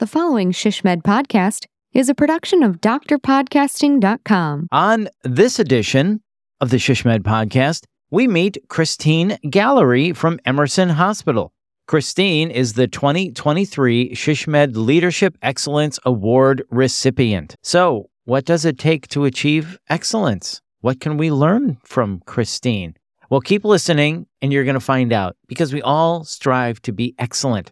The 0.00 0.06
following 0.06 0.50
ShishMed 0.50 1.02
podcast 1.02 1.66
is 1.92 2.08
a 2.08 2.14
production 2.14 2.62
of 2.62 2.80
drpodcasting.com. 2.80 4.68
On 4.72 5.08
this 5.24 5.58
edition 5.58 6.22
of 6.58 6.70
the 6.70 6.78
ShishMed 6.78 7.18
podcast, 7.18 7.84
we 8.10 8.26
meet 8.26 8.56
Christine 8.68 9.36
Gallery 9.50 10.14
from 10.14 10.40
Emerson 10.46 10.88
Hospital. 10.88 11.52
Christine 11.86 12.50
is 12.50 12.72
the 12.72 12.88
2023 12.88 14.14
ShishMed 14.14 14.74
Leadership 14.74 15.36
Excellence 15.42 15.98
Award 16.06 16.62
recipient. 16.70 17.54
So, 17.62 18.08
what 18.24 18.46
does 18.46 18.64
it 18.64 18.78
take 18.78 19.06
to 19.08 19.26
achieve 19.26 19.78
excellence? 19.90 20.62
What 20.80 21.00
can 21.00 21.18
we 21.18 21.30
learn 21.30 21.76
from 21.84 22.22
Christine? 22.24 22.94
Well, 23.28 23.42
keep 23.42 23.66
listening 23.66 24.28
and 24.40 24.50
you're 24.50 24.64
going 24.64 24.72
to 24.72 24.80
find 24.80 25.12
out 25.12 25.36
because 25.46 25.74
we 25.74 25.82
all 25.82 26.24
strive 26.24 26.80
to 26.82 26.92
be 26.92 27.14
excellent. 27.18 27.70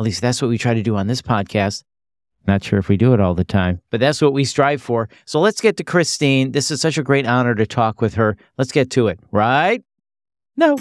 At 0.00 0.04
least 0.04 0.22
that's 0.22 0.40
what 0.40 0.48
we 0.48 0.56
try 0.56 0.72
to 0.72 0.82
do 0.82 0.96
on 0.96 1.08
this 1.08 1.20
podcast. 1.20 1.84
Not 2.46 2.64
sure 2.64 2.78
if 2.78 2.88
we 2.88 2.96
do 2.96 3.12
it 3.12 3.20
all 3.20 3.34
the 3.34 3.44
time, 3.44 3.82
but 3.90 4.00
that's 4.00 4.22
what 4.22 4.32
we 4.32 4.46
strive 4.46 4.80
for. 4.80 5.10
So 5.26 5.40
let's 5.40 5.60
get 5.60 5.76
to 5.76 5.84
Christine. 5.84 6.52
This 6.52 6.70
is 6.70 6.80
such 6.80 6.96
a 6.96 7.02
great 7.02 7.26
honor 7.26 7.54
to 7.54 7.66
talk 7.66 8.00
with 8.00 8.14
her. 8.14 8.38
Let's 8.56 8.72
get 8.72 8.88
to 8.92 9.08
it, 9.08 9.20
right? 9.30 9.84
No. 10.56 10.76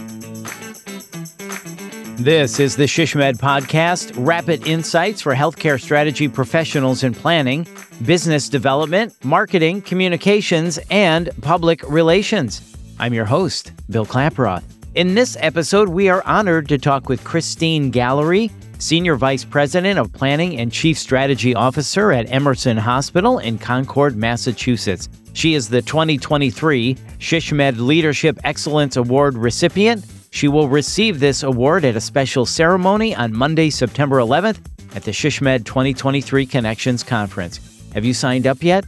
This 2.15 2.61
is 2.61 2.77
the 2.77 2.85
ShishMed 2.85 3.39
podcast, 3.39 4.13
rapid 4.15 4.65
insights 4.65 5.21
for 5.21 5.35
healthcare 5.35 5.81
strategy 5.81 6.29
professionals 6.29 7.03
in 7.03 7.13
planning, 7.13 7.67
business 8.05 8.47
development, 8.47 9.13
marketing, 9.25 9.81
communications, 9.81 10.79
and 10.89 11.29
public 11.41 11.83
relations. 11.89 12.61
I'm 12.99 13.13
your 13.13 13.25
host, 13.25 13.73
Bill 13.89 14.05
Klaproth. 14.05 14.63
In 14.95 15.15
this 15.15 15.35
episode, 15.41 15.89
we 15.89 16.07
are 16.07 16.25
honored 16.25 16.69
to 16.69 16.77
talk 16.77 17.09
with 17.09 17.21
Christine 17.25 17.91
Gallery, 17.91 18.49
Senior 18.79 19.15
Vice 19.17 19.43
President 19.43 19.99
of 19.99 20.11
Planning 20.13 20.57
and 20.57 20.71
Chief 20.71 20.97
Strategy 20.97 21.53
Officer 21.53 22.13
at 22.13 22.31
Emerson 22.31 22.77
Hospital 22.77 23.39
in 23.39 23.57
Concord, 23.57 24.15
Massachusetts. 24.15 25.09
She 25.33 25.53
is 25.53 25.67
the 25.67 25.81
2023 25.81 26.95
ShishMed 27.19 27.77
Leadership 27.77 28.39
Excellence 28.45 28.95
Award 28.95 29.35
recipient. 29.35 30.05
She 30.31 30.47
will 30.47 30.69
receive 30.69 31.19
this 31.19 31.43
award 31.43 31.83
at 31.83 31.97
a 31.97 32.01
special 32.01 32.45
ceremony 32.45 33.13
on 33.13 33.35
Monday, 33.35 33.69
September 33.69 34.17
11th 34.17 34.59
at 34.95 35.03
the 35.03 35.11
ShishMed 35.11 35.65
2023 35.65 36.45
Connections 36.45 37.03
Conference. 37.03 37.59
Have 37.93 38.05
you 38.05 38.13
signed 38.13 38.47
up 38.47 38.63
yet? 38.63 38.85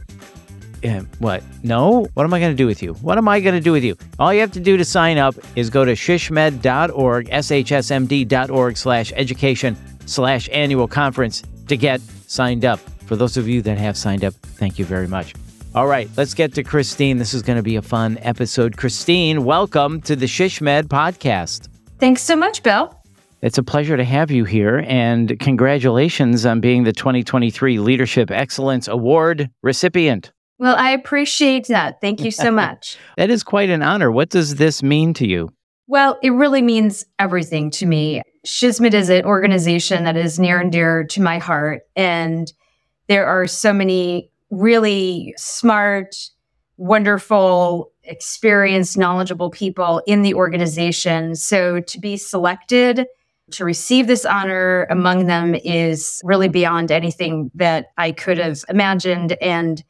What? 1.18 1.42
No? 1.62 2.06
What 2.14 2.24
am 2.24 2.34
I 2.34 2.40
going 2.40 2.52
to 2.52 2.56
do 2.56 2.66
with 2.66 2.82
you? 2.82 2.94
What 2.94 3.18
am 3.18 3.28
I 3.28 3.40
going 3.40 3.54
to 3.54 3.60
do 3.60 3.72
with 3.72 3.84
you? 3.84 3.96
All 4.18 4.34
you 4.34 4.40
have 4.40 4.52
to 4.52 4.60
do 4.60 4.76
to 4.76 4.84
sign 4.84 5.18
up 5.18 5.34
is 5.56 5.70
go 5.70 5.84
to 5.84 5.92
shishmed.org, 5.92 7.28
shsmd.org 7.28 8.76
slash 8.76 9.12
education 9.14 9.76
slash 10.06 10.48
annual 10.52 10.88
conference 10.88 11.42
to 11.68 11.76
get 11.76 12.00
signed 12.26 12.64
up. 12.64 12.80
For 13.06 13.16
those 13.16 13.36
of 13.36 13.48
you 13.48 13.62
that 13.62 13.78
have 13.78 13.96
signed 13.96 14.24
up, 14.24 14.34
thank 14.34 14.78
you 14.78 14.84
very 14.84 15.06
much. 15.06 15.34
All 15.74 15.86
right, 15.86 16.08
let's 16.16 16.34
get 16.34 16.52
to 16.54 16.62
Christine. 16.62 17.18
This 17.18 17.32
is 17.32 17.42
going 17.42 17.56
to 17.56 17.62
be 17.62 17.76
a 17.76 17.82
fun 17.82 18.18
episode. 18.20 18.76
Christine, 18.76 19.44
welcome 19.44 20.00
to 20.02 20.16
the 20.16 20.26
ShishMed 20.26 20.84
podcast. 20.84 21.68
Thanks 21.98 22.22
so 22.22 22.36
much, 22.36 22.62
Bill. 22.62 22.98
It's 23.42 23.58
a 23.58 23.62
pleasure 23.62 23.96
to 23.96 24.04
have 24.04 24.30
you 24.30 24.44
here, 24.44 24.84
and 24.86 25.38
congratulations 25.40 26.46
on 26.46 26.60
being 26.60 26.84
the 26.84 26.92
2023 26.92 27.78
Leadership 27.78 28.30
Excellence 28.30 28.86
Award 28.86 29.50
recipient. 29.62 30.31
Well, 30.58 30.76
I 30.76 30.90
appreciate 30.90 31.66
that. 31.68 32.00
Thank 32.00 32.20
you 32.20 32.30
so 32.30 32.50
much. 32.62 32.96
that 33.16 33.30
is 33.30 33.42
quite 33.42 33.70
an 33.70 33.82
honor. 33.82 34.10
What 34.10 34.30
does 34.30 34.56
this 34.56 34.82
mean 34.82 35.14
to 35.14 35.26
you? 35.26 35.48
Well, 35.88 36.18
it 36.22 36.30
really 36.30 36.62
means 36.62 37.04
everything 37.18 37.70
to 37.72 37.86
me. 37.86 38.22
SHSMD 38.46 38.94
is 38.94 39.08
an 39.08 39.24
organization 39.24 40.04
that 40.04 40.16
is 40.16 40.38
near 40.38 40.60
and 40.60 40.72
dear 40.72 41.04
to 41.04 41.20
my 41.20 41.38
heart. 41.38 41.82
And 41.96 42.52
there 43.08 43.26
are 43.26 43.46
so 43.46 43.72
many 43.72 44.30
really 44.50 45.34
smart, 45.36 46.16
wonderful, 46.76 47.92
experienced, 48.04 48.96
knowledgeable 48.96 49.50
people 49.50 50.02
in 50.06 50.22
the 50.22 50.34
organization. 50.34 51.34
So 51.34 51.80
to 51.80 52.00
be 52.00 52.16
selected 52.16 53.06
to 53.52 53.64
receive 53.64 54.06
this 54.06 54.24
honor 54.24 54.84
among 54.90 55.26
them 55.26 55.54
is 55.54 56.20
really 56.24 56.48
beyond 56.48 56.90
anything 56.90 57.50
that 57.54 57.86
I 57.98 58.12
could 58.12 58.38
have 58.38 58.64
imagined. 58.68 59.32
And 59.40 59.82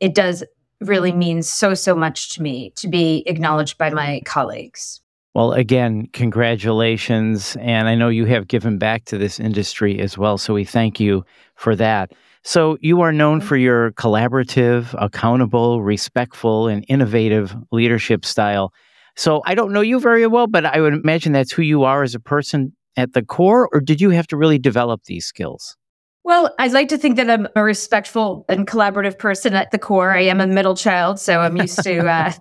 it 0.00 0.14
does 0.14 0.44
really 0.80 1.10
mm-hmm. 1.10 1.18
mean 1.18 1.42
so, 1.42 1.74
so 1.74 1.94
much 1.94 2.34
to 2.34 2.42
me 2.42 2.70
to 2.76 2.88
be 2.88 3.22
acknowledged 3.26 3.78
by 3.78 3.90
my 3.90 4.22
colleagues. 4.24 5.00
Well, 5.34 5.52
again, 5.52 6.08
congratulations. 6.14 7.56
And 7.60 7.88
I 7.88 7.94
know 7.94 8.08
you 8.08 8.24
have 8.24 8.48
given 8.48 8.78
back 8.78 9.04
to 9.06 9.18
this 9.18 9.38
industry 9.38 10.00
as 10.00 10.16
well. 10.16 10.38
So 10.38 10.54
we 10.54 10.64
thank 10.64 10.98
you 10.98 11.24
for 11.56 11.76
that. 11.76 12.12
So 12.42 12.78
you 12.80 13.02
are 13.02 13.12
known 13.12 13.40
for 13.40 13.56
your 13.56 13.92
collaborative, 13.92 14.94
accountable, 14.98 15.82
respectful, 15.82 16.68
and 16.68 16.86
innovative 16.88 17.54
leadership 17.70 18.24
style. 18.24 18.72
So 19.16 19.42
I 19.44 19.54
don't 19.54 19.72
know 19.72 19.80
you 19.80 20.00
very 20.00 20.26
well, 20.26 20.46
but 20.46 20.64
I 20.64 20.80
would 20.80 20.94
imagine 20.94 21.32
that's 21.32 21.52
who 21.52 21.62
you 21.62 21.84
are 21.84 22.02
as 22.02 22.14
a 22.14 22.20
person 22.20 22.74
at 22.96 23.12
the 23.12 23.22
core, 23.22 23.68
or 23.72 23.80
did 23.80 24.00
you 24.00 24.10
have 24.10 24.26
to 24.28 24.36
really 24.36 24.58
develop 24.58 25.04
these 25.04 25.26
skills? 25.26 25.76
Well, 26.26 26.52
I'd 26.58 26.72
like 26.72 26.88
to 26.88 26.98
think 26.98 27.14
that 27.18 27.30
I'm 27.30 27.46
a 27.54 27.62
respectful 27.62 28.44
and 28.48 28.66
collaborative 28.66 29.16
person 29.16 29.54
at 29.54 29.70
the 29.70 29.78
core. 29.78 30.10
I 30.10 30.22
am 30.22 30.40
a 30.40 30.46
middle 30.48 30.74
child, 30.74 31.20
so 31.20 31.38
I'm 31.38 31.56
used 31.56 31.80
to 31.84 32.04
uh, 32.04 32.32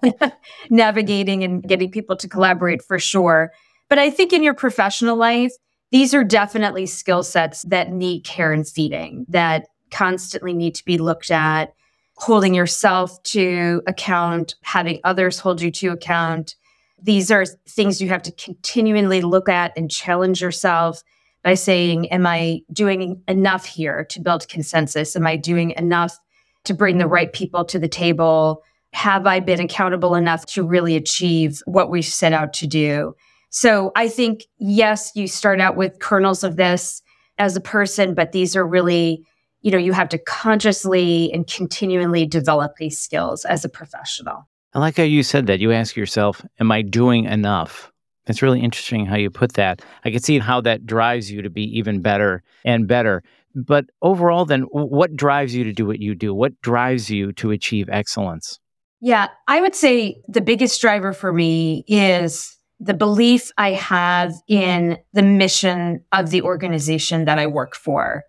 navigating 0.71 1.43
and 1.43 1.61
getting 1.61 1.91
people 1.91 2.15
to 2.15 2.27
collaborate 2.27 2.81
for 2.81 2.97
sure. 2.97 3.51
But 3.87 3.99
I 3.99 4.09
think 4.09 4.33
in 4.33 4.41
your 4.41 4.55
professional 4.55 5.17
life, 5.17 5.51
these 5.91 6.15
are 6.15 6.23
definitely 6.23 6.87
skill 6.87 7.21
sets 7.21 7.61
that 7.67 7.91
need 7.91 8.23
care 8.23 8.51
and 8.51 8.67
feeding, 8.67 9.27
that 9.29 9.67
constantly 9.91 10.53
need 10.53 10.73
to 10.73 10.85
be 10.85 10.97
looked 10.97 11.29
at, 11.29 11.71
holding 12.15 12.55
yourself 12.55 13.21
to 13.21 13.83
account, 13.85 14.55
having 14.63 14.99
others 15.03 15.37
hold 15.37 15.61
you 15.61 15.69
to 15.69 15.89
account. 15.89 16.55
These 16.99 17.29
are 17.29 17.45
things 17.69 18.01
you 18.01 18.09
have 18.09 18.23
to 18.23 18.31
continually 18.31 19.21
look 19.21 19.47
at 19.47 19.73
and 19.77 19.91
challenge 19.91 20.41
yourself 20.41 21.03
by 21.45 21.53
saying, 21.53 22.07
Am 22.07 22.25
I 22.25 22.61
doing 22.73 23.21
enough 23.29 23.65
here 23.65 24.03
to 24.09 24.19
build 24.19 24.49
consensus? 24.49 25.15
Am 25.15 25.25
I 25.25 25.37
doing 25.37 25.71
enough 25.77 26.17
to 26.65 26.73
bring 26.73 26.97
the 26.97 27.07
right 27.07 27.31
people 27.31 27.63
to 27.65 27.79
the 27.79 27.87
table? 27.87 28.63
Have 28.93 29.27
I 29.27 29.39
been 29.39 29.61
accountable 29.61 30.15
enough 30.15 30.47
to 30.47 30.63
really 30.63 30.95
achieve 30.95 31.61
what 31.65 31.91
we 31.91 32.01
set 32.01 32.33
out 32.33 32.51
to 32.53 32.67
do? 32.67 33.15
So 33.51 33.91
I 33.95 34.09
think, 34.09 34.45
yes, 34.57 35.11
you 35.15 35.27
start 35.27 35.61
out 35.61 35.77
with 35.77 35.99
kernels 35.99 36.43
of 36.43 36.57
this 36.57 37.01
as 37.37 37.55
a 37.55 37.61
person, 37.61 38.15
but 38.15 38.31
these 38.31 38.55
are 38.55 38.65
really, 38.65 39.23
you 39.61 39.69
know, 39.69 39.77
you 39.77 39.93
have 39.93 40.09
to 40.09 40.17
consciously 40.17 41.31
and 41.31 41.45
continually 41.45 42.25
develop 42.25 42.77
these 42.77 42.97
skills 42.97 43.45
as 43.45 43.63
a 43.63 43.69
professional. 43.69 44.49
I 44.73 44.79
like 44.79 44.97
how 44.97 45.03
you 45.03 45.21
said 45.21 45.45
that. 45.47 45.59
You 45.59 45.71
ask 45.71 45.95
yourself, 45.95 46.43
Am 46.59 46.71
I 46.71 46.81
doing 46.81 47.25
enough? 47.25 47.91
It's 48.27 48.41
really 48.41 48.61
interesting 48.61 49.05
how 49.05 49.15
you 49.15 49.29
put 49.29 49.53
that. 49.53 49.81
I 50.03 50.11
can 50.11 50.21
see 50.21 50.39
how 50.39 50.61
that 50.61 50.85
drives 50.85 51.31
you 51.31 51.41
to 51.41 51.49
be 51.49 51.63
even 51.77 52.01
better 52.01 52.43
and 52.63 52.87
better. 52.87 53.23
But 53.55 53.85
overall, 54.01 54.45
then, 54.45 54.63
what 54.63 55.15
drives 55.15 55.55
you 55.55 55.63
to 55.63 55.71
do 55.71 55.85
what 55.85 55.99
you 55.99 56.15
do? 56.15 56.33
What 56.33 56.59
drives 56.61 57.09
you 57.09 57.31
to 57.33 57.51
achieve 57.51 57.87
excellence? 57.89 58.59
Yeah, 58.99 59.27
I 59.47 59.61
would 59.61 59.75
say 59.75 60.21
the 60.27 60.41
biggest 60.41 60.81
driver 60.81 61.13
for 61.13 61.31
me 61.31 61.85
is 61.87 62.57
the 62.79 62.93
belief 62.93 63.51
I 63.57 63.71
have 63.71 64.33
in 64.47 64.97
the 65.13 65.21
mission 65.21 66.03
of 66.11 66.31
the 66.31 66.41
organization 66.41 67.25
that 67.25 67.39
I 67.39 67.47
work 67.47 67.75
for. 67.75 68.23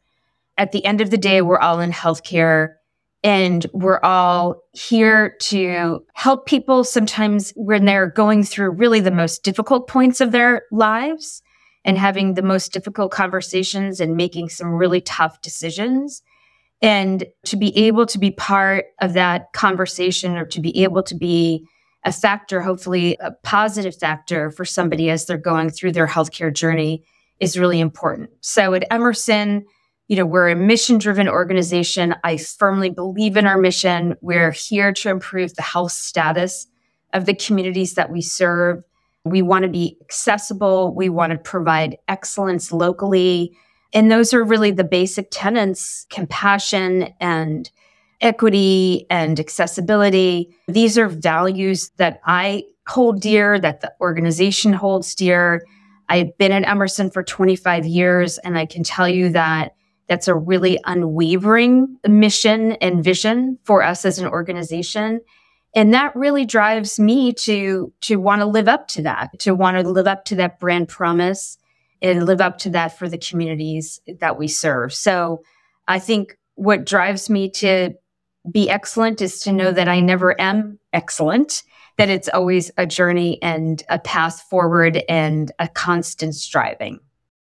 At 0.56 0.72
the 0.72 0.84
end 0.84 1.00
of 1.00 1.10
the 1.10 1.18
day, 1.18 1.42
we're 1.42 1.58
all 1.58 1.80
in 1.80 1.92
healthcare. 1.92 2.74
And 3.22 3.66
we're 3.72 4.00
all 4.00 4.62
here 4.72 5.36
to 5.40 6.00
help 6.14 6.46
people 6.46 6.84
sometimes 6.84 7.52
when 7.56 7.84
they're 7.84 8.10
going 8.10 8.44
through 8.44 8.70
really 8.70 9.00
the 9.00 9.10
most 9.10 9.42
difficult 9.42 9.88
points 9.88 10.20
of 10.20 10.32
their 10.32 10.62
lives 10.70 11.42
and 11.84 11.96
having 11.96 12.34
the 12.34 12.42
most 12.42 12.72
difficult 12.72 13.12
conversations 13.12 14.00
and 14.00 14.16
making 14.16 14.48
some 14.48 14.68
really 14.68 15.00
tough 15.00 15.40
decisions. 15.40 16.22
And 16.82 17.24
to 17.46 17.56
be 17.56 17.76
able 17.86 18.06
to 18.06 18.18
be 18.18 18.32
part 18.32 18.86
of 19.00 19.14
that 19.14 19.52
conversation 19.54 20.36
or 20.36 20.44
to 20.46 20.60
be 20.60 20.82
able 20.84 21.02
to 21.04 21.14
be 21.14 21.66
a 22.04 22.12
factor, 22.12 22.60
hopefully 22.60 23.16
a 23.20 23.32
positive 23.42 23.96
factor 23.96 24.50
for 24.50 24.64
somebody 24.64 25.10
as 25.10 25.26
they're 25.26 25.38
going 25.38 25.70
through 25.70 25.92
their 25.92 26.06
healthcare 26.06 26.54
journey 26.54 27.04
is 27.40 27.58
really 27.58 27.80
important. 27.80 28.30
So 28.40 28.74
at 28.74 28.86
Emerson, 28.90 29.66
you 30.08 30.16
know, 30.16 30.26
we're 30.26 30.48
a 30.48 30.56
mission 30.56 30.98
driven 30.98 31.28
organization. 31.28 32.14
I 32.22 32.36
firmly 32.36 32.90
believe 32.90 33.36
in 33.36 33.46
our 33.46 33.58
mission. 33.58 34.14
We're 34.20 34.52
here 34.52 34.92
to 34.92 35.10
improve 35.10 35.54
the 35.54 35.62
health 35.62 35.92
status 35.92 36.66
of 37.12 37.26
the 37.26 37.34
communities 37.34 37.94
that 37.94 38.10
we 38.10 38.22
serve. 38.22 38.84
We 39.24 39.42
want 39.42 39.64
to 39.64 39.68
be 39.68 39.96
accessible. 40.00 40.94
We 40.94 41.08
want 41.08 41.32
to 41.32 41.38
provide 41.38 41.98
excellence 42.06 42.70
locally. 42.70 43.56
And 43.92 44.10
those 44.10 44.32
are 44.32 44.44
really 44.44 44.70
the 44.70 44.84
basic 44.84 45.28
tenets 45.30 46.06
compassion 46.10 47.12
and 47.20 47.68
equity 48.20 49.06
and 49.10 49.40
accessibility. 49.40 50.54
These 50.68 50.96
are 50.98 51.08
values 51.08 51.90
that 51.96 52.20
I 52.24 52.64
hold 52.86 53.20
dear, 53.20 53.58
that 53.58 53.80
the 53.80 53.92
organization 54.00 54.72
holds 54.72 55.14
dear. 55.14 55.64
I've 56.08 56.36
been 56.38 56.52
at 56.52 56.66
Emerson 56.68 57.10
for 57.10 57.24
25 57.24 57.84
years, 57.84 58.38
and 58.38 58.56
I 58.56 58.64
can 58.64 58.84
tell 58.84 59.08
you 59.08 59.30
that 59.30 59.74
That's 60.08 60.28
a 60.28 60.34
really 60.34 60.78
unwavering 60.84 61.98
mission 62.06 62.72
and 62.72 63.02
vision 63.02 63.58
for 63.64 63.82
us 63.82 64.04
as 64.04 64.18
an 64.18 64.26
organization. 64.26 65.20
And 65.74 65.92
that 65.92 66.14
really 66.16 66.46
drives 66.46 66.98
me 66.98 67.32
to, 67.34 67.92
to 68.02 68.16
want 68.16 68.40
to 68.40 68.46
live 68.46 68.68
up 68.68 68.88
to 68.88 69.02
that, 69.02 69.38
to 69.40 69.54
want 69.54 69.76
to 69.76 69.88
live 69.88 70.06
up 70.06 70.24
to 70.26 70.36
that 70.36 70.58
brand 70.58 70.88
promise 70.88 71.58
and 72.00 72.24
live 72.24 72.40
up 72.40 72.58
to 72.58 72.70
that 72.70 72.98
for 72.98 73.08
the 73.08 73.18
communities 73.18 74.00
that 74.20 74.38
we 74.38 74.48
serve. 74.48 74.94
So 74.94 75.42
I 75.88 75.98
think 75.98 76.38
what 76.54 76.86
drives 76.86 77.28
me 77.28 77.50
to 77.50 77.94
be 78.50 78.70
excellent 78.70 79.20
is 79.20 79.40
to 79.40 79.52
know 79.52 79.72
that 79.72 79.88
I 79.88 80.00
never 80.00 80.40
am 80.40 80.78
excellent, 80.92 81.62
that 81.98 82.08
it's 82.08 82.28
always 82.28 82.70
a 82.76 82.86
journey 82.86 83.42
and 83.42 83.82
a 83.88 83.98
path 83.98 84.42
forward 84.42 85.02
and 85.08 85.50
a 85.58 85.68
constant 85.68 86.34
striving. 86.34 87.00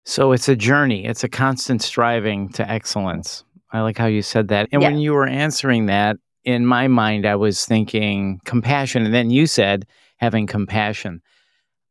So 0.09 0.33
it's 0.33 0.49
a 0.49 0.57
journey, 0.57 1.05
it's 1.05 1.23
a 1.23 1.29
constant 1.29 1.83
striving 1.83 2.49
to 2.55 2.67
excellence. 2.67 3.45
I 3.71 3.83
like 3.83 3.99
how 3.99 4.07
you 4.07 4.23
said 4.23 4.49
that. 4.49 4.67
And 4.73 4.81
yeah. 4.81 4.89
when 4.89 4.99
you 5.01 5.13
were 5.13 5.27
answering 5.27 5.85
that, 5.87 6.17
in 6.45 6.65
my 6.65 6.89
mind, 6.89 7.27
I 7.27 7.37
was 7.37 7.67
thinking 7.67 8.41
compassion. 8.47 9.05
And 9.05 9.13
then 9.13 9.29
you 9.29 9.47
said 9.47 9.87
having 10.17 10.47
compassion. 10.47 11.21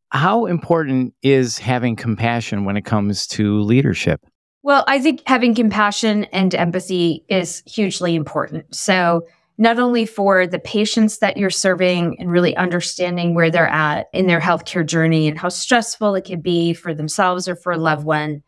How 0.10 0.48
important 0.48 1.14
is 1.22 1.60
having 1.60 1.96
compassion 1.96 2.66
when 2.66 2.76
it 2.76 2.86
comes 2.86 3.28
to 3.28 3.62
leadership? 3.62 4.26
Well, 4.64 4.84
I 4.88 5.00
think 5.00 5.22
having 5.28 5.54
compassion 5.54 6.24
and 6.26 6.56
empathy 6.56 7.24
is 7.30 7.62
hugely 7.68 8.16
important. 8.16 8.74
So, 8.74 9.28
not 9.58 9.80
only 9.80 10.06
for 10.06 10.46
the 10.46 10.60
patients 10.60 11.18
that 11.18 11.38
you're 11.38 11.50
serving 11.50 12.20
and 12.20 12.32
really 12.32 12.56
understanding 12.56 13.34
where 13.34 13.50
they're 13.50 13.68
at 13.68 14.08
in 14.14 14.28
their 14.28 14.40
healthcare 14.40 14.86
journey 14.86 15.28
and 15.28 15.38
how 15.38 15.50
stressful 15.50 16.16
it 16.16 16.26
can 16.26 16.42
be 16.42 16.74
for 16.74 16.94
themselves 16.94 17.48
or 17.48 17.56
for 17.56 17.72
a 17.72 17.78
loved 17.78 18.06
one, 18.06 18.44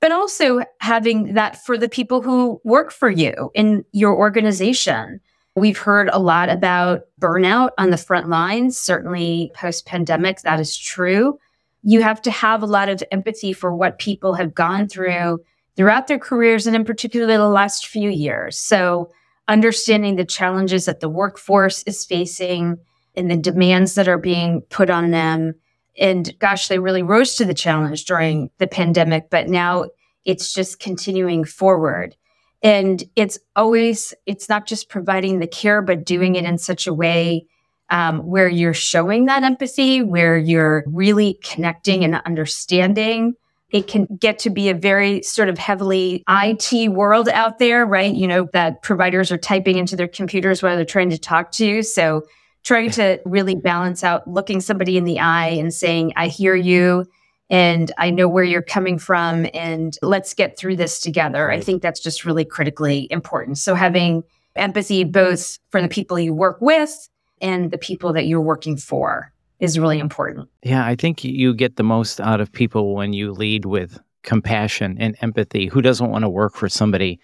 but 0.00 0.10
also 0.12 0.60
having 0.80 1.34
that 1.34 1.62
for 1.64 1.76
the 1.76 1.88
people 1.88 2.22
who 2.22 2.60
work 2.64 2.92
for 2.92 3.10
you 3.10 3.50
in 3.54 3.84
your 3.92 4.16
organization. 4.16 5.20
We've 5.56 5.78
heard 5.78 6.08
a 6.12 6.18
lot 6.18 6.48
about 6.48 7.02
burnout 7.20 7.70
on 7.78 7.90
the 7.90 7.96
front 7.96 8.28
lines, 8.28 8.78
certainly 8.78 9.52
post 9.54 9.86
pandemic, 9.86 10.40
that 10.40 10.60
is 10.60 10.76
true. 10.76 11.38
You 11.82 12.02
have 12.02 12.20
to 12.22 12.30
have 12.30 12.62
a 12.62 12.66
lot 12.66 12.88
of 12.88 13.02
empathy 13.12 13.52
for 13.52 13.74
what 13.74 13.98
people 13.98 14.34
have 14.34 14.54
gone 14.54 14.88
through 14.88 15.40
throughout 15.76 16.06
their 16.06 16.18
careers 16.18 16.66
and 16.66 16.74
in 16.74 16.84
particular 16.84 17.26
the 17.26 17.48
last 17.48 17.86
few 17.86 18.08
years. 18.08 18.58
So 18.58 19.10
understanding 19.48 20.16
the 20.16 20.24
challenges 20.24 20.86
that 20.86 21.00
the 21.00 21.08
workforce 21.08 21.82
is 21.84 22.04
facing 22.04 22.78
and 23.14 23.30
the 23.30 23.36
demands 23.36 23.94
that 23.94 24.08
are 24.08 24.18
being 24.18 24.62
put 24.70 24.90
on 24.90 25.10
them. 25.10 25.54
And 25.98 26.36
gosh, 26.38 26.68
they 26.68 26.78
really 26.78 27.02
rose 27.02 27.36
to 27.36 27.44
the 27.44 27.54
challenge 27.54 28.04
during 28.04 28.50
the 28.58 28.66
pandemic, 28.66 29.30
but 29.30 29.48
now 29.48 29.86
it's 30.24 30.52
just 30.52 30.80
continuing 30.80 31.44
forward. 31.44 32.16
And 32.62 33.04
it's 33.14 33.38
always, 33.54 34.14
it's 34.26 34.48
not 34.48 34.66
just 34.66 34.88
providing 34.88 35.38
the 35.38 35.46
care, 35.46 35.82
but 35.82 36.04
doing 36.04 36.34
it 36.34 36.44
in 36.44 36.56
such 36.58 36.86
a 36.86 36.94
way 36.94 37.46
um, 37.90 38.20
where 38.20 38.48
you're 38.48 38.72
showing 38.72 39.26
that 39.26 39.42
empathy, 39.42 40.02
where 40.02 40.38
you're 40.38 40.82
really 40.86 41.38
connecting 41.44 42.02
and 42.02 42.14
understanding 42.24 43.34
it 43.74 43.88
can 43.88 44.06
get 44.20 44.38
to 44.38 44.50
be 44.50 44.68
a 44.68 44.74
very 44.74 45.20
sort 45.22 45.48
of 45.48 45.58
heavily 45.58 46.22
IT 46.28 46.92
world 46.92 47.28
out 47.28 47.58
there, 47.58 47.84
right? 47.84 48.14
You 48.14 48.28
know, 48.28 48.48
that 48.52 48.82
providers 48.82 49.32
are 49.32 49.36
typing 49.36 49.78
into 49.78 49.96
their 49.96 50.06
computers 50.06 50.62
while 50.62 50.76
they're 50.76 50.84
trying 50.84 51.10
to 51.10 51.18
talk 51.18 51.50
to 51.52 51.66
you. 51.66 51.82
So 51.82 52.22
trying 52.62 52.90
to 52.92 53.18
really 53.24 53.56
balance 53.56 54.04
out 54.04 54.28
looking 54.28 54.60
somebody 54.60 54.96
in 54.96 55.02
the 55.02 55.18
eye 55.18 55.48
and 55.48 55.74
saying, 55.74 56.12
I 56.14 56.28
hear 56.28 56.54
you 56.54 57.04
and 57.50 57.90
I 57.98 58.10
know 58.10 58.28
where 58.28 58.44
you're 58.44 58.62
coming 58.62 58.96
from 58.96 59.48
and 59.52 59.98
let's 60.02 60.34
get 60.34 60.56
through 60.56 60.76
this 60.76 61.00
together. 61.00 61.48
Right. 61.48 61.58
I 61.58 61.60
think 61.60 61.82
that's 61.82 61.98
just 61.98 62.24
really 62.24 62.44
critically 62.44 63.08
important. 63.10 63.58
So 63.58 63.74
having 63.74 64.22
empathy 64.54 65.02
both 65.02 65.58
for 65.70 65.82
the 65.82 65.88
people 65.88 66.16
you 66.16 66.32
work 66.32 66.58
with 66.60 67.08
and 67.40 67.72
the 67.72 67.78
people 67.78 68.12
that 68.12 68.26
you're 68.26 68.40
working 68.40 68.76
for 68.76 69.32
is 69.60 69.78
really 69.78 69.98
important. 69.98 70.48
Yeah, 70.62 70.84
I 70.84 70.94
think 70.94 71.24
you 71.24 71.54
get 71.54 71.76
the 71.76 71.82
most 71.82 72.20
out 72.20 72.40
of 72.40 72.52
people 72.52 72.94
when 72.94 73.12
you 73.12 73.32
lead 73.32 73.64
with 73.64 73.98
compassion 74.22 74.96
and 74.98 75.16
empathy. 75.20 75.66
Who 75.66 75.82
doesn't 75.82 76.10
want 76.10 76.24
to 76.24 76.28
work 76.28 76.54
for 76.54 76.68
somebody 76.68 77.20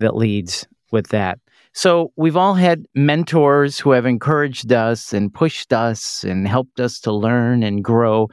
that 0.00 0.16
leads 0.16 0.66
with 0.90 1.08
that? 1.08 1.38
So, 1.72 2.10
we've 2.16 2.38
all 2.38 2.54
had 2.54 2.86
mentors 2.94 3.78
who 3.78 3.90
have 3.90 4.06
encouraged 4.06 4.72
us 4.72 5.12
and 5.12 5.32
pushed 5.32 5.74
us 5.74 6.24
and 6.24 6.48
helped 6.48 6.80
us 6.80 6.98
to 7.00 7.12
learn 7.12 7.62
and 7.62 7.84
grow. 7.84 8.30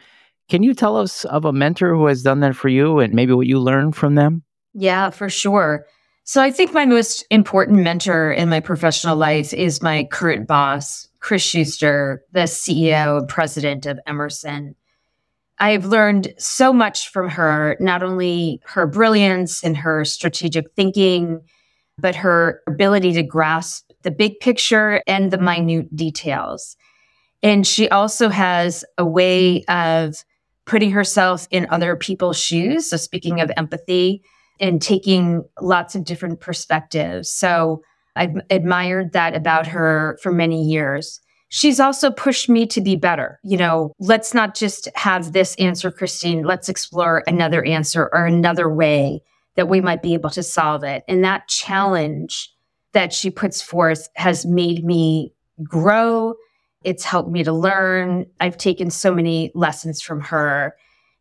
Can 0.48 0.64
you 0.64 0.74
tell 0.74 0.96
us 0.96 1.26
of 1.26 1.44
a 1.44 1.52
mentor 1.52 1.94
who 1.94 2.06
has 2.06 2.24
done 2.24 2.40
that 2.40 2.56
for 2.56 2.70
you 2.70 3.00
and 3.00 3.14
maybe 3.14 3.34
what 3.34 3.48
you 3.48 3.60
learned 3.60 3.98
from 3.98 4.16
them? 4.16 4.44
Yeah, 4.74 5.10
for 5.10 5.30
sure. 5.30 5.86
So, 6.24 6.42
I 6.42 6.52
think 6.52 6.74
my 6.74 6.86
most 6.86 7.26
important 7.30 7.84
mentor 7.84 8.32
in 8.32 8.48
my 8.48 8.62
professional 8.62 9.18
life 9.18 9.54
is 9.54 9.82
my 9.82 10.06
current 10.06 10.48
boss, 10.48 11.10
Chris 11.24 11.42
Schuster, 11.42 12.22
the 12.34 12.42
CEO 12.42 13.18
and 13.20 13.28
president 13.30 13.86
of 13.86 13.98
Emerson. 14.06 14.76
I've 15.58 15.86
learned 15.86 16.34
so 16.38 16.74
much 16.74 17.10
from 17.10 17.30
her, 17.30 17.78
not 17.80 18.04
only 18.04 18.60
her 18.66 18.86
brilliance 18.86 19.64
and 19.64 19.78
her 19.78 20.04
strategic 20.04 20.74
thinking, 20.76 21.40
but 21.98 22.16
her 22.16 22.62
ability 22.68 23.14
to 23.14 23.24
grasp 23.24 23.90
the 24.02 24.12
big 24.12 24.42
picture 24.42 25.02
and 25.08 25.32
the 25.32 25.38
minute 25.38 25.96
details. 25.96 26.76
And 27.42 27.66
she 27.66 27.88
also 27.88 28.28
has 28.28 28.84
a 28.98 29.06
way 29.06 29.64
of 29.70 30.26
putting 30.66 30.92
herself 30.92 31.48
in 31.52 31.68
other 31.70 31.96
people's 31.96 32.38
shoes. 32.38 32.90
So, 32.90 32.98
speaking 32.98 33.40
of 33.40 33.50
empathy 33.56 34.24
and 34.60 34.82
taking 34.82 35.46
lots 35.62 35.96
of 35.96 36.04
different 36.04 36.42
perspectives. 36.42 37.30
So, 37.30 37.82
I've 38.16 38.36
admired 38.50 39.14
that 39.14 39.36
about 39.36 39.68
her 39.68 40.18
for 40.22 40.32
many 40.32 40.64
years. 40.64 41.20
She's 41.50 41.80
also 41.80 42.10
pushed 42.10 42.50
me 42.50 42.66
to 42.68 42.82
be 42.82 42.96
better. 42.96 43.40
You 43.44 43.58
know, 43.58 43.94
let's 44.00 44.34
not 44.34 44.56
just 44.56 44.90
have 44.96 45.34
this 45.34 45.56
answer, 45.56 45.92
Christine. 45.92 46.44
Let's 46.44 46.70
explore 46.70 47.24
another 47.28 47.64
answer 47.64 48.10
or 48.12 48.26
another 48.26 48.74
way 48.74 49.22
that 49.56 49.70
we 49.70 49.80
might 49.82 50.02
be 50.02 50.16
able 50.16 50.32
to 50.32 50.42
solve 50.42 50.84
it. 50.84 51.04
And 51.08 51.24
that 51.24 51.48
challenge 51.48 52.52
that 52.94 53.14
she 53.14 53.30
puts 53.30 53.62
forth 53.62 54.10
has 54.16 54.46
made 54.46 54.84
me 54.84 55.34
grow. 55.64 56.34
It's 56.84 57.04
helped 57.04 57.30
me 57.30 57.44
to 57.44 57.54
learn. 57.54 58.26
I've 58.40 58.58
taken 58.58 58.90
so 58.90 59.14
many 59.14 59.52
lessons 59.54 60.02
from 60.02 60.22
her. 60.22 60.76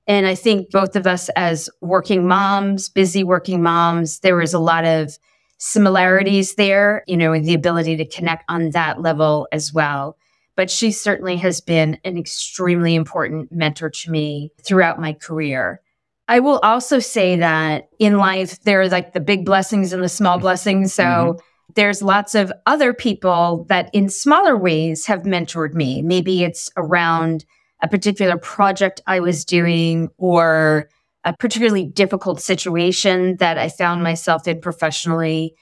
And 0.06 0.26
I 0.26 0.34
think 0.34 0.70
both 0.70 0.96
of 0.96 1.06
us, 1.06 1.28
as 1.30 1.70
working 1.80 2.26
moms, 2.26 2.88
busy 2.88 3.22
working 3.22 3.62
moms, 3.62 4.20
there 4.20 4.36
was 4.36 4.54
a 4.54 4.58
lot 4.58 4.84
of 4.84 5.16
similarities 5.64 6.56
there, 6.56 7.04
you 7.06 7.16
know, 7.16 7.32
and 7.32 7.44
the 7.44 7.54
ability 7.54 7.96
to 7.96 8.04
connect 8.04 8.42
on 8.48 8.70
that 8.70 9.00
level 9.00 9.46
as 9.52 9.72
well. 9.72 10.16
But 10.56 10.72
she 10.72 10.90
certainly 10.90 11.36
has 11.36 11.60
been 11.60 11.98
an 12.04 12.18
extremely 12.18 12.96
important 12.96 13.52
mentor 13.52 13.88
to 13.88 14.10
me 14.10 14.50
throughout 14.66 15.00
my 15.00 15.12
career. 15.12 15.80
I 16.26 16.40
will 16.40 16.58
also 16.64 16.98
say 16.98 17.36
that 17.36 17.88
in 18.00 18.18
life, 18.18 18.60
there 18.62 18.80
are 18.80 18.88
like 18.88 19.12
the 19.12 19.20
big 19.20 19.44
blessings 19.44 19.92
and 19.92 20.02
the 20.02 20.08
small 20.08 20.36
blessings. 20.36 20.92
So 20.94 21.04
mm-hmm. 21.04 21.38
there's 21.76 22.02
lots 22.02 22.34
of 22.34 22.52
other 22.66 22.92
people 22.92 23.64
that 23.68 23.88
in 23.92 24.08
smaller 24.08 24.56
ways 24.56 25.06
have 25.06 25.22
mentored 25.22 25.74
me. 25.74 26.02
Maybe 26.02 26.42
it's 26.42 26.70
around 26.76 27.44
a 27.80 27.86
particular 27.86 28.36
project 28.36 29.00
I 29.06 29.20
was 29.20 29.44
doing 29.44 30.08
or 30.18 30.88
a 31.24 31.34
particularly 31.36 31.86
difficult 31.86 32.40
situation 32.40 33.36
that 33.36 33.58
I 33.58 33.68
found 33.68 34.02
myself 34.02 34.48
in 34.48 34.60
professionally. 34.60 35.54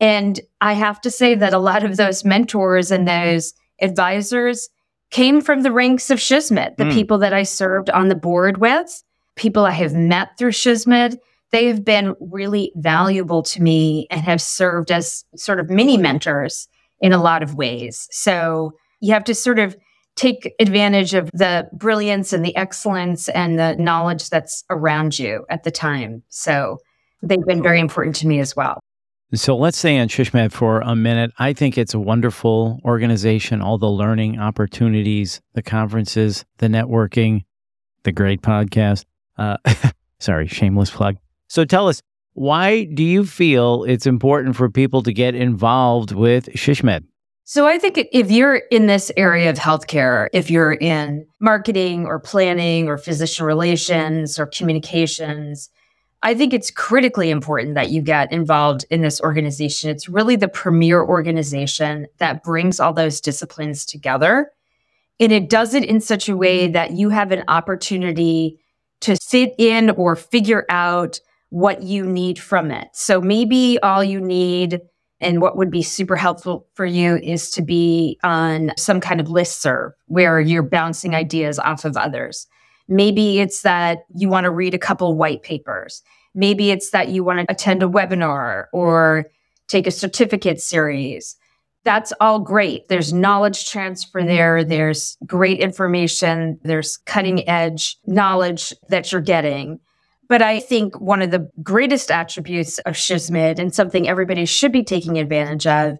And 0.00 0.38
I 0.60 0.74
have 0.74 1.00
to 1.02 1.10
say 1.10 1.34
that 1.34 1.54
a 1.54 1.58
lot 1.58 1.84
of 1.84 1.96
those 1.96 2.24
mentors 2.24 2.90
and 2.90 3.08
those 3.08 3.54
advisors 3.80 4.68
came 5.10 5.40
from 5.40 5.62
the 5.62 5.72
ranks 5.72 6.10
of 6.10 6.18
SHSMD, 6.18 6.76
the 6.76 6.84
mm. 6.84 6.92
people 6.92 7.18
that 7.18 7.32
I 7.32 7.44
served 7.44 7.88
on 7.90 8.08
the 8.08 8.14
board 8.14 8.58
with, 8.58 9.02
people 9.36 9.64
I 9.64 9.70
have 9.70 9.94
met 9.94 10.36
through 10.38 10.52
SHSMD. 10.52 11.16
They 11.52 11.66
have 11.66 11.84
been 11.84 12.14
really 12.20 12.72
valuable 12.74 13.42
to 13.44 13.62
me 13.62 14.08
and 14.10 14.20
have 14.22 14.42
served 14.42 14.90
as 14.90 15.24
sort 15.36 15.60
of 15.60 15.70
mini 15.70 15.96
mentors 15.96 16.68
in 17.00 17.12
a 17.12 17.22
lot 17.22 17.42
of 17.42 17.54
ways. 17.54 18.08
So 18.10 18.72
you 19.00 19.12
have 19.12 19.24
to 19.24 19.34
sort 19.34 19.58
of 19.58 19.76
take 20.16 20.54
advantage 20.58 21.14
of 21.14 21.30
the 21.32 21.68
brilliance 21.72 22.32
and 22.32 22.44
the 22.44 22.56
excellence 22.56 23.28
and 23.28 23.58
the 23.58 23.76
knowledge 23.76 24.30
that's 24.30 24.64
around 24.70 25.18
you 25.18 25.44
at 25.50 25.62
the 25.62 25.70
time. 25.70 26.22
So 26.28 26.78
they've 27.22 27.44
been 27.44 27.62
very 27.62 27.80
important 27.80 28.16
to 28.16 28.26
me 28.26 28.40
as 28.40 28.56
well. 28.56 28.80
So 29.34 29.56
let's 29.56 29.76
stay 29.76 29.98
on 29.98 30.08
SHSMD 30.08 30.52
for 30.52 30.80
a 30.80 30.94
minute. 30.94 31.32
I 31.38 31.52
think 31.52 31.76
it's 31.76 31.94
a 31.94 31.98
wonderful 31.98 32.80
organization, 32.84 33.60
all 33.60 33.76
the 33.76 33.90
learning 33.90 34.38
opportunities, 34.38 35.40
the 35.54 35.62
conferences, 35.62 36.44
the 36.58 36.68
networking, 36.68 37.44
the 38.04 38.12
great 38.12 38.40
podcast. 38.40 39.04
Uh, 39.36 39.56
sorry, 40.20 40.46
shameless 40.46 40.90
plug. 40.90 41.16
So 41.48 41.64
tell 41.64 41.88
us, 41.88 42.00
why 42.34 42.84
do 42.84 43.02
you 43.02 43.26
feel 43.26 43.84
it's 43.84 44.06
important 44.06 44.56
for 44.56 44.70
people 44.70 45.02
to 45.02 45.12
get 45.12 45.34
involved 45.34 46.12
with 46.12 46.46
SHSMD? 46.50 47.04
So 47.48 47.64
I 47.64 47.78
think 47.78 47.96
if 48.10 48.28
you're 48.28 48.56
in 48.56 48.88
this 48.88 49.12
area 49.16 49.48
of 49.48 49.56
healthcare, 49.56 50.26
if 50.32 50.50
you're 50.50 50.72
in 50.72 51.24
marketing 51.38 52.04
or 52.04 52.18
planning 52.18 52.88
or 52.88 52.98
physician 52.98 53.46
relations 53.46 54.36
or 54.36 54.46
communications, 54.46 55.70
I 56.24 56.34
think 56.34 56.52
it's 56.52 56.72
critically 56.72 57.30
important 57.30 57.76
that 57.76 57.90
you 57.90 58.02
get 58.02 58.32
involved 58.32 58.84
in 58.90 59.00
this 59.00 59.20
organization. 59.20 59.90
It's 59.90 60.08
really 60.08 60.34
the 60.34 60.48
premier 60.48 61.04
organization 61.04 62.08
that 62.18 62.42
brings 62.42 62.80
all 62.80 62.92
those 62.92 63.20
disciplines 63.20 63.86
together. 63.86 64.50
And 65.20 65.30
it 65.30 65.48
does 65.48 65.72
it 65.72 65.84
in 65.84 66.00
such 66.00 66.28
a 66.28 66.36
way 66.36 66.66
that 66.66 66.94
you 66.94 67.10
have 67.10 67.30
an 67.30 67.44
opportunity 67.46 68.58
to 69.02 69.14
sit 69.22 69.54
in 69.56 69.90
or 69.90 70.16
figure 70.16 70.66
out 70.68 71.20
what 71.50 71.84
you 71.84 72.06
need 72.06 72.40
from 72.40 72.72
it. 72.72 72.88
So 72.92 73.20
maybe 73.20 73.78
all 73.84 74.02
you 74.02 74.20
need 74.20 74.80
and 75.20 75.40
what 75.40 75.56
would 75.56 75.70
be 75.70 75.82
super 75.82 76.16
helpful 76.16 76.66
for 76.74 76.84
you 76.84 77.16
is 77.16 77.50
to 77.52 77.62
be 77.62 78.18
on 78.22 78.72
some 78.76 79.00
kind 79.00 79.20
of 79.20 79.30
list 79.30 79.62
serve 79.62 79.92
where 80.06 80.40
you're 80.40 80.62
bouncing 80.62 81.14
ideas 81.14 81.58
off 81.58 81.84
of 81.84 81.96
others. 81.96 82.46
Maybe 82.88 83.40
it's 83.40 83.62
that 83.62 84.00
you 84.14 84.28
want 84.28 84.44
to 84.44 84.50
read 84.50 84.74
a 84.74 84.78
couple 84.78 85.16
white 85.16 85.42
papers. 85.42 86.02
Maybe 86.34 86.70
it's 86.70 86.90
that 86.90 87.08
you 87.08 87.24
want 87.24 87.40
to 87.40 87.52
attend 87.52 87.82
a 87.82 87.88
webinar 87.88 88.66
or 88.72 89.26
take 89.68 89.86
a 89.86 89.90
certificate 89.90 90.60
series. 90.60 91.36
That's 91.84 92.12
all 92.20 92.40
great. 92.40 92.88
There's 92.88 93.12
knowledge 93.12 93.70
transfer 93.70 94.22
there. 94.22 94.64
There's 94.64 95.16
great 95.24 95.60
information. 95.60 96.58
There's 96.62 96.98
cutting 96.98 97.48
edge 97.48 97.96
knowledge 98.06 98.74
that 98.88 99.10
you're 99.10 99.20
getting. 99.20 99.80
But 100.28 100.42
I 100.42 100.60
think 100.60 101.00
one 101.00 101.22
of 101.22 101.30
the 101.30 101.50
greatest 101.62 102.10
attributes 102.10 102.78
of 102.80 102.94
SHSMD 102.94 103.58
and 103.58 103.74
something 103.74 104.08
everybody 104.08 104.44
should 104.44 104.72
be 104.72 104.82
taking 104.82 105.18
advantage 105.18 105.66
of 105.66 105.98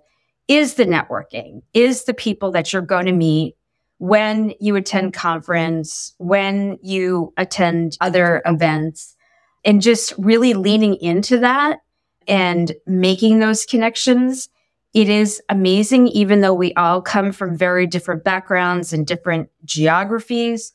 is 0.49 0.75
the 0.75 0.85
networking, 0.85 1.63
is 1.75 2.05
the 2.05 2.15
people 2.15 2.51
that 2.53 2.73
you're 2.73 2.83
going 2.83 3.07
to 3.07 3.13
meet 3.13 3.57
when 3.99 4.53
you 4.61 4.77
attend 4.77 5.15
conference, 5.15 6.15
when 6.19 6.79
you 6.83 7.33
attend 7.37 7.97
other 8.01 8.43
events, 8.45 9.17
and 9.65 9.81
just 9.81 10.13
really 10.19 10.55
leaning 10.55 10.97
into 10.97 11.39
that 11.39 11.81
and 12.29 12.73
making 12.87 13.39
those 13.39 13.65
connections. 13.65 14.49
It 14.93 15.09
is 15.09 15.43
amazing, 15.49 16.09
even 16.09 16.41
though 16.41 16.55
we 16.55 16.73
all 16.75 17.03
come 17.03 17.33
from 17.33 17.57
very 17.57 17.87
different 17.87 18.25
backgrounds 18.25 18.93
and 18.93 19.07
different 19.07 19.51
geographies. 19.65 20.73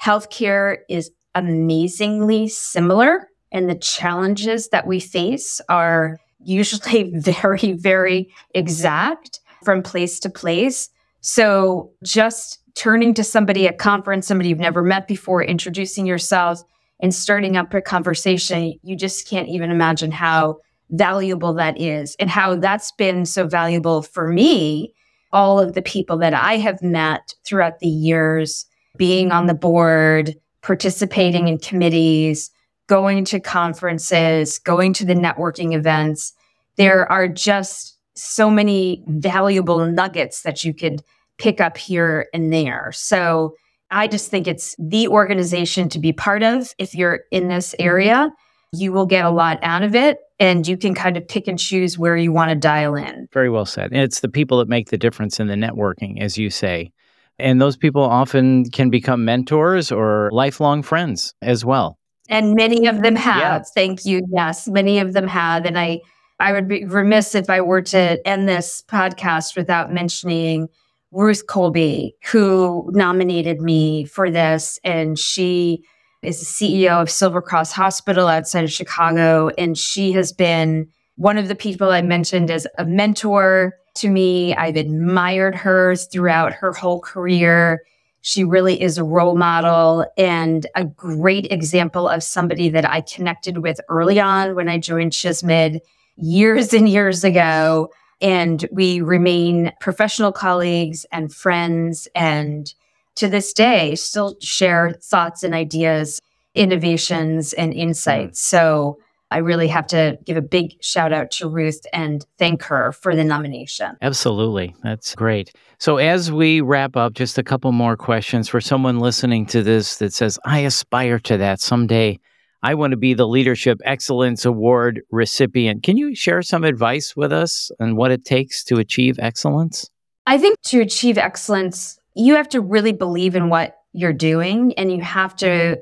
Healthcare 0.00 0.78
is 0.88 1.10
amazingly 1.34 2.48
similar, 2.48 3.28
and 3.50 3.68
the 3.68 3.74
challenges 3.74 4.68
that 4.68 4.86
we 4.86 5.00
face 5.00 5.60
are 5.68 6.18
usually 6.44 7.10
very, 7.14 7.72
very 7.72 8.32
exact 8.54 9.40
from 9.64 9.82
place 9.82 10.18
to 10.20 10.30
place. 10.30 10.88
So 11.20 11.92
just 12.02 12.58
turning 12.74 13.14
to 13.14 13.24
somebody 13.24 13.68
at 13.68 13.78
conference, 13.78 14.26
somebody 14.26 14.48
you've 14.48 14.58
never 14.58 14.82
met 14.82 15.06
before, 15.06 15.42
introducing 15.42 16.06
yourself 16.06 16.62
and 17.00 17.14
starting 17.14 17.56
up 17.56 17.72
a 17.74 17.80
conversation, 17.80 18.74
you 18.82 18.96
just 18.96 19.28
can't 19.28 19.48
even 19.48 19.70
imagine 19.70 20.10
how 20.10 20.58
valuable 20.90 21.52
that 21.54 21.80
is 21.80 22.14
and 22.18 22.30
how 22.30 22.54
that's 22.56 22.92
been 22.92 23.24
so 23.26 23.46
valuable 23.46 24.02
for 24.02 24.28
me. 24.28 24.94
All 25.32 25.58
of 25.58 25.74
the 25.74 25.82
people 25.82 26.18
that 26.18 26.34
I 26.34 26.58
have 26.58 26.82
met 26.82 27.34
throughout 27.44 27.78
the 27.78 27.88
years, 27.88 28.66
being 28.96 29.32
on 29.32 29.46
the 29.46 29.54
board, 29.54 30.34
participating 30.62 31.48
in 31.48 31.58
committees, 31.58 32.50
going 32.88 33.24
to 33.26 33.40
conferences, 33.40 34.58
going 34.58 34.92
to 34.94 35.04
the 35.04 35.14
networking 35.14 35.74
events. 35.74 36.32
There 36.76 37.10
are 37.10 37.28
just 37.28 37.98
so 38.14 38.50
many 38.50 39.04
valuable 39.08 39.86
nuggets 39.86 40.42
that 40.42 40.64
you 40.64 40.74
could 40.74 41.02
pick 41.38 41.60
up 41.60 41.76
here 41.76 42.28
and 42.32 42.52
there. 42.52 42.92
So 42.92 43.54
I 43.90 44.06
just 44.06 44.30
think 44.30 44.46
it's 44.46 44.76
the 44.78 45.08
organization 45.08 45.88
to 45.90 45.98
be 45.98 46.12
part 46.12 46.42
of. 46.42 46.72
If 46.78 46.94
you're 46.94 47.20
in 47.30 47.48
this 47.48 47.74
area, 47.78 48.30
you 48.72 48.92
will 48.92 49.06
get 49.06 49.24
a 49.24 49.30
lot 49.30 49.58
out 49.62 49.82
of 49.82 49.94
it 49.94 50.18
and 50.38 50.66
you 50.66 50.76
can 50.76 50.94
kind 50.94 51.16
of 51.16 51.26
pick 51.28 51.46
and 51.46 51.58
choose 51.58 51.98
where 51.98 52.16
you 52.16 52.32
want 52.32 52.50
to 52.50 52.56
dial 52.56 52.94
in. 52.94 53.28
Very 53.32 53.50
well 53.50 53.66
said. 53.66 53.92
And 53.92 54.00
it's 54.00 54.20
the 54.20 54.28
people 54.28 54.58
that 54.58 54.68
make 54.68 54.88
the 54.88 54.98
difference 54.98 55.38
in 55.38 55.46
the 55.46 55.54
networking, 55.54 56.20
as 56.20 56.38
you 56.38 56.48
say. 56.48 56.90
And 57.38 57.60
those 57.60 57.76
people 57.76 58.02
often 58.02 58.70
can 58.70 58.90
become 58.90 59.24
mentors 59.24 59.90
or 59.90 60.30
lifelong 60.32 60.82
friends 60.82 61.34
as 61.42 61.64
well. 61.64 61.98
And 62.28 62.54
many 62.54 62.86
of 62.86 63.02
them 63.02 63.16
have. 63.16 63.38
Yeah. 63.38 63.62
Thank 63.74 64.04
you. 64.04 64.22
Yes, 64.30 64.68
many 64.68 64.98
of 64.98 65.12
them 65.12 65.26
have. 65.26 65.64
And 65.64 65.78
I, 65.78 66.00
I 66.40 66.52
would 66.52 66.68
be 66.68 66.84
remiss 66.84 67.34
if 67.34 67.50
I 67.50 67.60
were 67.60 67.82
to 67.82 68.26
end 68.26 68.48
this 68.48 68.82
podcast 68.88 69.56
without 69.56 69.92
mentioning 69.92 70.68
Ruth 71.10 71.46
Colby, 71.46 72.14
who 72.30 72.90
nominated 72.92 73.60
me 73.60 74.04
for 74.04 74.30
this. 74.30 74.78
And 74.84 75.18
she 75.18 75.84
is 76.22 76.40
the 76.40 76.46
CEO 76.46 77.02
of 77.02 77.10
Silver 77.10 77.42
Cross 77.42 77.72
Hospital 77.72 78.28
outside 78.28 78.64
of 78.64 78.72
Chicago. 78.72 79.50
And 79.58 79.76
she 79.76 80.12
has 80.12 80.32
been 80.32 80.88
one 81.16 81.38
of 81.38 81.48
the 81.48 81.54
people 81.54 81.90
I 81.90 82.02
mentioned 82.02 82.50
as 82.50 82.66
a 82.78 82.84
mentor 82.84 83.74
to 83.94 84.08
me. 84.08 84.54
I've 84.54 84.76
admired 84.76 85.54
her 85.54 85.96
throughout 85.96 86.52
her 86.52 86.72
whole 86.72 87.00
career. 87.00 87.82
She 88.22 88.44
really 88.44 88.80
is 88.80 88.98
a 88.98 89.04
role 89.04 89.36
model 89.36 90.06
and 90.16 90.66
a 90.76 90.84
great 90.84 91.50
example 91.50 92.08
of 92.08 92.22
somebody 92.22 92.68
that 92.68 92.88
I 92.88 93.00
connected 93.00 93.58
with 93.58 93.80
early 93.88 94.20
on 94.20 94.54
when 94.54 94.68
I 94.68 94.78
joined 94.78 95.12
SHSMD 95.12 95.80
years 96.16 96.72
and 96.72 96.88
years 96.88 97.24
ago. 97.24 97.90
And 98.20 98.66
we 98.70 99.00
remain 99.00 99.72
professional 99.80 100.30
colleagues 100.30 101.04
and 101.10 101.34
friends. 101.34 102.06
And 102.14 102.72
to 103.16 103.28
this 103.28 103.52
day, 103.52 103.96
still 103.96 104.36
share 104.40 104.92
thoughts 105.02 105.42
and 105.42 105.54
ideas, 105.54 106.20
innovations 106.54 107.52
and 107.52 107.74
insights. 107.74 108.40
So 108.40 108.98
I 109.32 109.38
really 109.38 109.68
have 109.68 109.86
to 109.88 110.18
give 110.24 110.36
a 110.36 110.42
big 110.42 110.82
shout 110.82 111.12
out 111.12 111.30
to 111.32 111.48
Ruth 111.48 111.80
and 111.92 112.24
thank 112.38 112.62
her 112.64 112.92
for 112.92 113.16
the 113.16 113.24
nomination. 113.24 113.96
Absolutely. 114.02 114.74
That's 114.82 115.14
great. 115.14 115.52
So, 115.78 115.96
as 115.96 116.30
we 116.30 116.60
wrap 116.60 116.96
up, 116.96 117.14
just 117.14 117.38
a 117.38 117.42
couple 117.42 117.72
more 117.72 117.96
questions 117.96 118.48
for 118.48 118.60
someone 118.60 119.00
listening 119.00 119.46
to 119.46 119.62
this 119.62 119.96
that 119.96 120.12
says, 120.12 120.38
I 120.44 120.60
aspire 120.60 121.18
to 121.20 121.38
that 121.38 121.60
someday. 121.60 122.20
I 122.62 122.74
want 122.74 122.92
to 122.92 122.96
be 122.96 123.14
the 123.14 123.26
Leadership 123.26 123.80
Excellence 123.84 124.44
Award 124.44 125.02
recipient. 125.10 125.82
Can 125.82 125.96
you 125.96 126.14
share 126.14 126.42
some 126.42 126.62
advice 126.62 127.16
with 127.16 127.32
us 127.32 127.72
on 127.80 127.96
what 127.96 128.12
it 128.12 128.24
takes 128.24 128.62
to 128.64 128.76
achieve 128.76 129.18
excellence? 129.18 129.90
I 130.26 130.38
think 130.38 130.60
to 130.66 130.80
achieve 130.80 131.18
excellence, 131.18 131.98
you 132.14 132.36
have 132.36 132.48
to 132.50 132.60
really 132.60 132.92
believe 132.92 133.34
in 133.34 133.48
what 133.48 133.76
you're 133.92 134.12
doing 134.12 134.74
and 134.74 134.92
you 134.92 135.00
have 135.00 135.34
to 135.36 135.80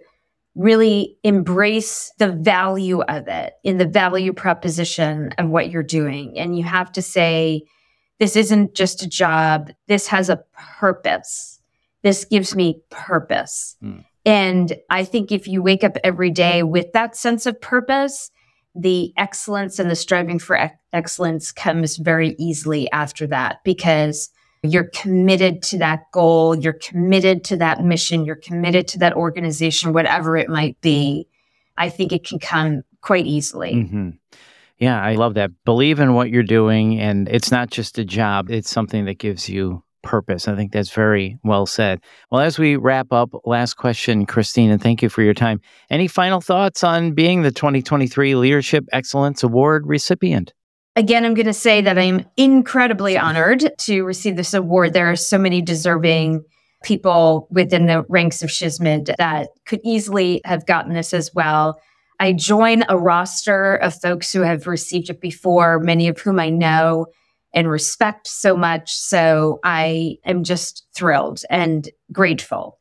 really 0.60 1.16
embrace 1.24 2.12
the 2.18 2.30
value 2.30 3.00
of 3.00 3.28
it 3.28 3.54
in 3.64 3.78
the 3.78 3.86
value 3.86 4.32
proposition 4.32 5.30
of 5.38 5.48
what 5.48 5.70
you're 5.70 5.82
doing. 5.82 6.38
And 6.38 6.56
you 6.56 6.64
have 6.64 6.92
to 6.92 7.02
say, 7.02 7.62
this 8.18 8.36
isn't 8.36 8.74
just 8.74 9.02
a 9.02 9.08
job, 9.08 9.70
this 9.88 10.06
has 10.08 10.28
a 10.28 10.44
purpose. 10.78 11.60
This 12.02 12.26
gives 12.26 12.54
me 12.54 12.82
purpose. 12.90 13.76
Mm. 13.82 14.04
And 14.26 14.76
I 14.90 15.04
think 15.04 15.32
if 15.32 15.48
you 15.48 15.62
wake 15.62 15.82
up 15.82 15.96
every 16.04 16.30
day 16.30 16.62
with 16.62 16.92
that 16.92 17.16
sense 17.16 17.46
of 17.46 17.58
purpose, 17.60 18.30
the 18.74 19.14
excellence 19.16 19.78
and 19.78 19.90
the 19.90 19.96
striving 19.96 20.38
for 20.38 20.70
excellence 20.92 21.52
comes 21.52 21.96
very 21.96 22.36
easily 22.38 22.90
after 22.92 23.26
that 23.28 23.60
because 23.64 24.28
you're 24.62 24.90
committed 24.94 25.62
to 25.62 25.78
that 25.78 26.10
goal, 26.12 26.56
you're 26.56 26.74
committed 26.74 27.44
to 27.44 27.56
that 27.56 27.82
mission, 27.82 28.24
you're 28.24 28.36
committed 28.36 28.86
to 28.88 28.98
that 28.98 29.14
organization, 29.14 29.92
whatever 29.92 30.36
it 30.36 30.48
might 30.48 30.80
be, 30.80 31.26
I 31.78 31.88
think 31.88 32.12
it 32.12 32.26
can 32.26 32.38
come 32.38 32.82
quite 33.00 33.26
easily. 33.26 33.74
Mm-hmm. 33.74 34.10
Yeah, 34.78 35.02
I 35.02 35.14
love 35.14 35.34
that. 35.34 35.50
Believe 35.64 36.00
in 36.00 36.14
what 36.14 36.30
you're 36.30 36.42
doing, 36.42 36.98
and 36.98 37.28
it's 37.28 37.50
not 37.50 37.70
just 37.70 37.98
a 37.98 38.04
job, 38.04 38.50
it's 38.50 38.70
something 38.70 39.04
that 39.06 39.18
gives 39.18 39.48
you 39.48 39.82
purpose. 40.02 40.48
I 40.48 40.56
think 40.56 40.72
that's 40.72 40.90
very 40.90 41.38
well 41.44 41.66
said. 41.66 42.00
Well, 42.30 42.40
as 42.40 42.58
we 42.58 42.76
wrap 42.76 43.12
up, 43.12 43.30
last 43.44 43.74
question, 43.74 44.24
Christine, 44.24 44.70
and 44.70 44.82
thank 44.82 45.02
you 45.02 45.08
for 45.08 45.22
your 45.22 45.34
time. 45.34 45.60
Any 45.90 46.08
final 46.08 46.40
thoughts 46.40 46.82
on 46.82 47.12
being 47.12 47.42
the 47.42 47.50
2023 47.50 48.34
Leadership 48.34 48.86
Excellence 48.92 49.42
Award 49.42 49.86
recipient? 49.86 50.54
Again, 51.00 51.24
I'm 51.24 51.32
going 51.32 51.46
to 51.46 51.54
say 51.54 51.80
that 51.80 51.98
I'm 51.98 52.26
incredibly 52.36 53.16
honored 53.16 53.70
to 53.78 54.02
receive 54.02 54.36
this 54.36 54.52
award. 54.52 54.92
There 54.92 55.10
are 55.10 55.16
so 55.16 55.38
many 55.38 55.62
deserving 55.62 56.44
people 56.84 57.48
within 57.50 57.86
the 57.86 58.04
ranks 58.10 58.42
of 58.42 58.50
SHSMD 58.50 59.16
that 59.16 59.48
could 59.64 59.80
easily 59.82 60.42
have 60.44 60.66
gotten 60.66 60.92
this 60.92 61.14
as 61.14 61.30
well. 61.34 61.80
I 62.18 62.34
join 62.34 62.84
a 62.90 62.98
roster 62.98 63.76
of 63.76 63.98
folks 63.98 64.30
who 64.30 64.42
have 64.42 64.66
received 64.66 65.08
it 65.08 65.22
before, 65.22 65.78
many 65.78 66.06
of 66.06 66.20
whom 66.20 66.38
I 66.38 66.50
know 66.50 67.06
and 67.54 67.66
respect 67.66 68.26
so 68.28 68.54
much. 68.54 68.92
So 68.92 69.58
I 69.64 70.18
am 70.26 70.44
just 70.44 70.86
thrilled 70.94 71.40
and 71.48 71.88
grateful 72.12 72.76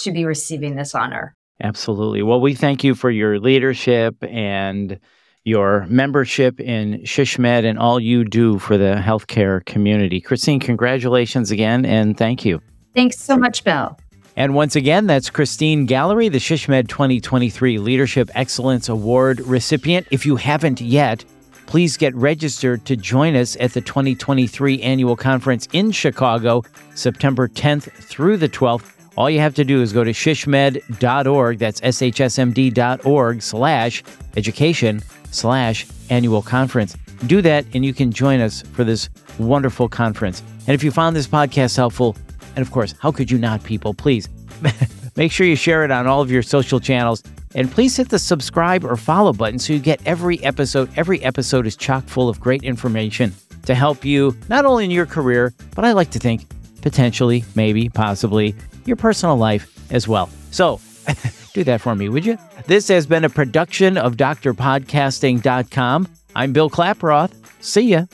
to 0.00 0.12
be 0.12 0.26
receiving 0.26 0.76
this 0.76 0.94
honor. 0.94 1.34
Absolutely. 1.62 2.22
Well, 2.22 2.42
we 2.42 2.52
thank 2.52 2.84
you 2.84 2.94
for 2.94 3.10
your 3.10 3.40
leadership 3.40 4.22
and 4.24 5.00
your 5.44 5.86
membership 5.88 6.60
in 6.60 7.00
Shishmed 7.00 7.64
and 7.64 7.78
all 7.78 7.98
you 7.98 8.24
do 8.24 8.58
for 8.58 8.78
the 8.78 8.94
healthcare 8.94 9.64
community. 9.64 10.20
Christine, 10.20 10.60
congratulations 10.60 11.50
again 11.50 11.84
and 11.84 12.16
thank 12.16 12.44
you. 12.44 12.60
Thanks 12.94 13.18
so 13.18 13.36
much, 13.36 13.64
Bill. 13.64 13.98
And 14.36 14.54
once 14.54 14.76
again, 14.76 15.06
that's 15.06 15.28
Christine 15.28 15.84
Gallery, 15.84 16.28
the 16.28 16.38
Shishmed 16.38 16.88
2023 16.88 17.78
Leadership 17.78 18.30
Excellence 18.34 18.88
Award 18.88 19.40
recipient. 19.40 20.06
If 20.10 20.24
you 20.24 20.36
haven't 20.36 20.80
yet, 20.80 21.24
please 21.66 21.96
get 21.96 22.14
registered 22.14 22.84
to 22.86 22.96
join 22.96 23.36
us 23.36 23.56
at 23.60 23.72
the 23.72 23.80
2023 23.80 24.80
annual 24.80 25.16
conference 25.16 25.68
in 25.72 25.90
Chicago, 25.90 26.62
September 26.94 27.48
10th 27.48 27.90
through 27.92 28.38
the 28.38 28.48
12th. 28.48 28.90
All 29.16 29.28
you 29.28 29.40
have 29.40 29.54
to 29.56 29.64
do 29.64 29.82
is 29.82 29.92
go 29.92 30.04
to 30.04 30.12
shishmed.org, 30.12 31.58
that's 31.58 31.80
shsmd.org 31.82 33.42
slash 33.42 34.02
education 34.36 35.02
slash 35.32 35.86
annual 36.10 36.42
conference. 36.42 36.96
Do 37.26 37.42
that 37.42 37.64
and 37.74 37.84
you 37.84 37.92
can 37.92 38.12
join 38.12 38.40
us 38.40 38.62
for 38.62 38.84
this 38.84 39.08
wonderful 39.38 39.88
conference. 39.88 40.42
And 40.66 40.74
if 40.74 40.84
you 40.84 40.90
found 40.90 41.16
this 41.16 41.26
podcast 41.26 41.76
helpful, 41.76 42.16
and 42.56 42.58
of 42.58 42.70
course, 42.70 42.94
how 43.00 43.12
could 43.12 43.30
you 43.30 43.38
not, 43.38 43.64
people? 43.64 43.94
Please 43.94 44.28
make 45.16 45.32
sure 45.32 45.46
you 45.46 45.56
share 45.56 45.84
it 45.84 45.90
on 45.90 46.06
all 46.06 46.20
of 46.20 46.30
your 46.30 46.42
social 46.42 46.80
channels 46.80 47.22
and 47.54 47.70
please 47.70 47.96
hit 47.96 48.08
the 48.08 48.18
subscribe 48.18 48.84
or 48.84 48.96
follow 48.96 49.32
button 49.32 49.58
so 49.58 49.72
you 49.72 49.78
get 49.78 50.00
every 50.06 50.42
episode. 50.42 50.90
Every 50.96 51.22
episode 51.22 51.66
is 51.66 51.76
chock 51.76 52.04
full 52.04 52.28
of 52.28 52.40
great 52.40 52.62
information 52.62 53.32
to 53.66 53.74
help 53.74 54.04
you 54.04 54.36
not 54.48 54.64
only 54.64 54.84
in 54.84 54.90
your 54.90 55.06
career, 55.06 55.52
but 55.74 55.84
I 55.84 55.92
like 55.92 56.10
to 56.12 56.18
think 56.18 56.46
potentially, 56.80 57.44
maybe, 57.54 57.88
possibly 57.88 58.54
your 58.84 58.96
personal 58.96 59.36
life 59.36 59.72
as 59.92 60.08
well. 60.08 60.28
So 60.50 60.80
do 61.54 61.64
that 61.64 61.80
for 61.80 61.94
me, 61.94 62.08
would 62.08 62.24
you? 62.24 62.38
This 62.66 62.88
has 62.88 63.06
been 63.06 63.24
a 63.24 63.30
production 63.30 63.96
of 63.96 64.16
drpodcasting.com. 64.16 66.08
I'm 66.34 66.52
Bill 66.52 66.70
Klaproth. 66.70 67.32
See 67.60 67.88
ya. 67.88 68.06